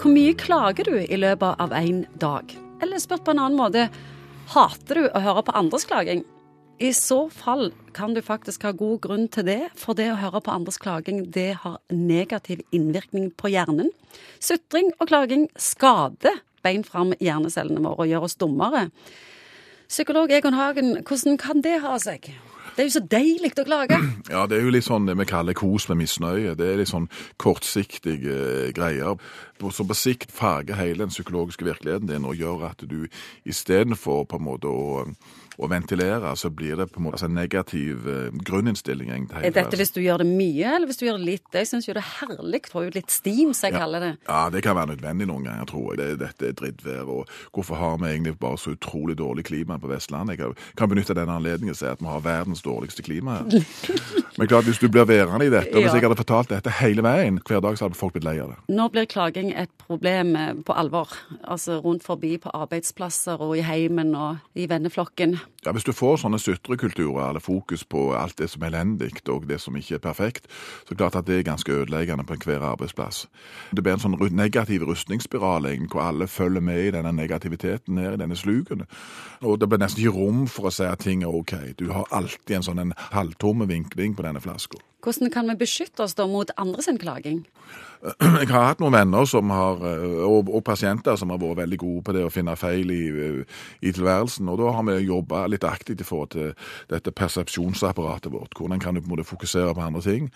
[0.00, 2.48] Hvor mye klager du i løpet av en dag?
[2.80, 3.82] Eller spurt på en annen måte,
[4.48, 6.22] hater du å høre på andres klaging?
[6.80, 10.40] I så fall kan du faktisk ha god grunn til det, for det å høre
[10.40, 13.92] på andres klaging det har negativ innvirkning på hjernen.
[14.40, 18.86] Sutring og klaging skader bein fram hjernecellene våre og gjør oss dummere.
[19.92, 22.32] Psykolog Egon Hagen, hvordan kan det ha seg?
[22.80, 23.96] Det er jo så deilig å klage.
[24.32, 26.54] Ja, det er jo litt sånn det vi kaller kos med misnøye.
[26.56, 29.20] Det er litt sånn kortsiktige eh, greier
[29.60, 33.04] som på sikt farger hele den psykologiske virkeligheten din og gjør at du
[33.44, 35.04] istedenfor på en måte å
[35.60, 39.10] å ventilere, så blir det på en måte altså, en negativ uh, grunninnstilling.
[39.12, 39.44] egentlig.
[39.44, 41.48] Er dette hvis du gjør det mye, eller hvis du gjør det litt?
[41.54, 43.82] Jeg syns jo det er herlig å få ut litt steam, som jeg ja.
[43.84, 44.12] kaller det.
[44.28, 46.00] Ja, det kan være nødvendig noen ganger, tror jeg.
[46.00, 47.12] Det, dette er drittvær.
[47.12, 50.38] Og hvorfor har vi egentlig bare så utrolig dårlig klima på Vestlandet?
[50.38, 53.40] Jeg kan, kan benytte denne anledningen til å si at vi har verdens dårligste klima
[53.40, 53.60] her.
[54.38, 57.04] Men klart, hvis du blir værende i dette, og hvis jeg hadde fortalt dette hele
[57.04, 58.58] veien, hver dag, så hadde folk blitt lei av det.
[58.72, 61.12] Nå blir klaging et problem eh, på alvor.
[61.42, 65.36] Altså rundt forbi på arbeidsplasser og i heimen og i venneflokken.
[65.66, 69.48] Ja, Hvis du får sånne sutrekulturer, eller fokus på alt det som er elendig og
[69.48, 72.34] det som ikke er perfekt, så er det klart at det er ganske ødeleggende på
[72.34, 73.26] enhver arbeidsplass.
[73.76, 78.22] Det blir en sånn negativ rustningsspiral hvor alle følger med i denne negativiteten ned i
[78.22, 78.86] denne sluken.
[79.42, 81.52] Og det blir nesten ikke rom for å si at ting er OK.
[81.76, 84.80] Du har alltid en sånn en halvtomme vinkling på denne flaska.
[85.00, 87.46] Hvordan kan vi beskytte oss da mot andres klaging?
[88.40, 92.04] Jeg har hatt noen venner har, eh, og, og, pasienter som har vært veldig gode
[92.04, 93.00] på det å finne feil i,
[93.80, 94.48] i tilværelsen.
[94.48, 96.52] og Da har vi jobba litt aktivt i forhold til
[96.90, 98.54] dette persepsjonsapparatet vårt.
[98.58, 100.30] Hvordan kan du på en måte fokusere på andre ting?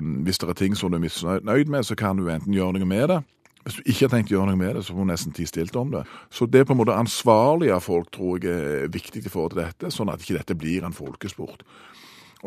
[0.00, 2.88] Hvis det er ting som du er misnøyd med, så kan du enten gjøre noe
[2.88, 3.20] med det.
[3.64, 5.44] Hvis du ikke har tenkt å gjøre noe med det, så får du nesten ti
[5.48, 6.06] stilt om det.
[6.32, 9.92] Så det på en måte ansvarlige folk tror jeg er viktig i forhold til dette,
[9.92, 11.64] sånn at ikke dette blir en folkesport.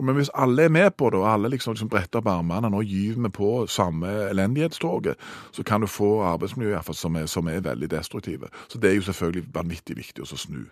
[0.02, 2.82] Men hvis alle er med på det, og alle liksom, liksom bretter opp armene nå
[2.82, 5.20] gyver vi på samme elendighetstoget,
[5.52, 8.50] så kan du få arbeidsmiljø som, er, som er veldig destruktive.
[8.68, 10.64] Så det er jo selvfølgelig vanvittig viktig å snu.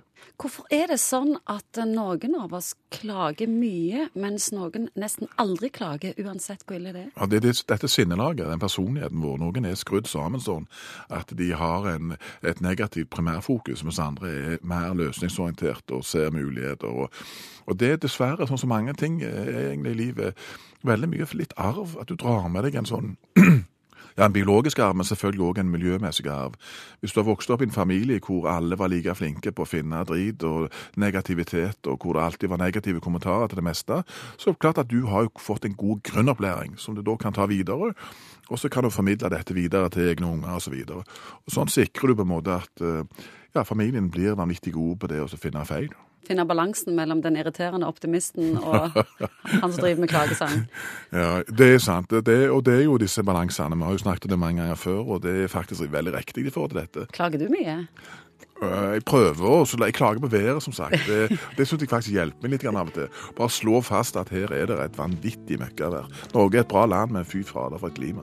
[0.41, 6.15] Hvorfor er det sånn at noen av oss klager mye, mens noen nesten aldri klager,
[6.17, 7.11] uansett hvor ille det er?
[7.15, 9.37] Ja, det det, dette sinnelaget, den personligheten vår.
[9.41, 10.67] Noen er skrudd sammen sånn
[11.13, 16.89] at de har en, et negativt primærfokus, mens andre er mer løsningsorientert og ser muligheter.
[16.89, 17.21] Og,
[17.69, 20.47] og det er dessverre, sånn som mange ting er egentlig i livet,
[20.87, 21.97] veldig mye for litt arv.
[21.99, 23.15] At du drar med deg en sånn
[24.17, 26.57] Ja, En biologisk arv, men selvfølgelig òg en miljømessig arv.
[26.99, 29.69] Hvis du har vokst opp i en familie hvor alle var like flinke på å
[29.69, 30.67] finne drit og
[30.99, 34.01] negativitet, og hvor det alltid var negative kommentarer til det meste,
[34.37, 37.15] så er det klart at du har jo fått en god grunnopplæring som du da
[37.15, 37.93] kan ta videre.
[38.49, 40.75] Og så kan du formidle dette videre til egne unger osv.
[40.83, 45.07] Så sånn sikrer du på en måte at eh, ja, familien blir vanvittig god på
[45.07, 45.93] det å finne feil
[46.27, 50.65] finne balansen mellom den irriterende optimisten og han som driver med klagesang.
[51.11, 52.11] Ja, det er sant.
[52.11, 53.75] Det, og det er jo disse balansene.
[53.75, 56.45] Vi har jo snakket om det mange ganger før, og det er faktisk veldig riktig
[56.47, 57.07] i forhold til dette.
[57.11, 57.81] Klager du mye?
[58.61, 59.77] Øh, jeg prøver, også.
[59.83, 60.95] jeg klager på været, som sagt.
[61.07, 63.09] Det, det syns jeg faktisk hjelper meg litt av og til.
[63.37, 66.09] Bare slå fast at her er det et vanvittig møkkavær.
[66.33, 68.21] Norge er et bra land, men fy fader for et klima.